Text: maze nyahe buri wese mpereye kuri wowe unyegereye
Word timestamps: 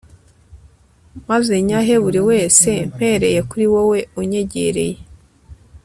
maze 1.29 1.53
nyahe 1.67 1.95
buri 2.03 2.21
wese 2.29 2.69
mpereye 2.93 3.39
kuri 3.49 3.65
wowe 3.73 3.99
unyegereye 4.21 4.97